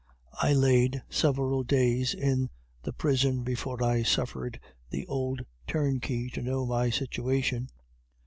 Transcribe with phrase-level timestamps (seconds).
[0.41, 2.49] I laid several days in
[2.81, 7.69] the prison before I suffered the old turnkey to know my situation.